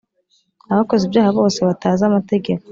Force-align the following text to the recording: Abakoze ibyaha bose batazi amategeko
Abakoze 0.71 1.01
ibyaha 1.05 1.31
bose 1.39 1.59
batazi 1.67 2.01
amategeko 2.09 2.63